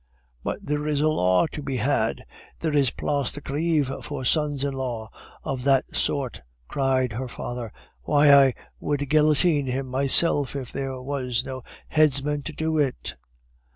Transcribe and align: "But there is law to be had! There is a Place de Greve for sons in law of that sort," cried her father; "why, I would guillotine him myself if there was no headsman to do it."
"But 0.43 0.57
there 0.65 0.87
is 0.87 1.01
law 1.01 1.45
to 1.51 1.61
be 1.61 1.77
had! 1.77 2.25
There 2.59 2.73
is 2.75 2.89
a 2.89 2.93
Place 2.95 3.33
de 3.33 3.39
Greve 3.39 3.91
for 4.01 4.25
sons 4.25 4.63
in 4.63 4.73
law 4.73 5.11
of 5.43 5.63
that 5.65 5.95
sort," 5.95 6.41
cried 6.67 7.13
her 7.13 7.27
father; 7.27 7.71
"why, 8.01 8.33
I 8.33 8.55
would 8.79 9.07
guillotine 9.09 9.67
him 9.67 9.91
myself 9.91 10.55
if 10.55 10.71
there 10.71 10.99
was 10.99 11.45
no 11.45 11.61
headsman 11.89 12.41
to 12.49 12.51
do 12.51 12.79
it." 12.79 13.13